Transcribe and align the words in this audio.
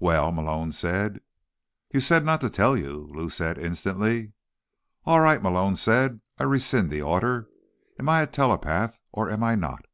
"Well?" 0.00 0.32
Malone 0.32 0.72
said. 0.72 1.20
"You 1.94 2.00
said 2.00 2.24
not 2.24 2.40
to 2.40 2.50
tell 2.50 2.76
you," 2.76 3.06
Lou 3.12 3.30
said 3.30 3.58
instantly. 3.58 4.32
"All 5.04 5.20
right," 5.20 5.40
Malone 5.40 5.76
said. 5.76 6.20
"I 6.36 6.42
rescind 6.42 6.90
the 6.90 7.02
order. 7.02 7.48
Am 7.96 8.08
I 8.08 8.22
a 8.22 8.26
telepath, 8.26 8.98
or 9.12 9.30
am 9.30 9.44
I 9.44 9.54
not?" 9.54 9.84